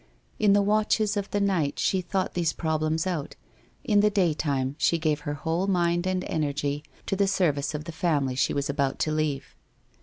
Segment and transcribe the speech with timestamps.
[0.39, 3.35] In the watches of the night she thought these problems out;
[3.83, 7.91] in the daytime she gave her whole mind and energy to the service of the
[7.91, 9.55] family she was about to leave.